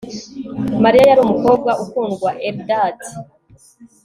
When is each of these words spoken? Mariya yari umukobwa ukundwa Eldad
Mariya 0.83 1.03
yari 1.09 1.21
umukobwa 1.23 1.71
ukundwa 1.83 2.29
Eldad 2.47 2.97